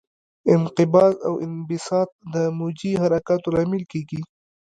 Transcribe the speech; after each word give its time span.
انقباض 0.53 1.13
او 1.27 1.33
انبساط 1.45 2.09
د 2.33 2.35
موجي 2.57 2.91
حرکاتو 3.01 3.47
لامل 3.55 3.83
کېږي. 3.91 4.21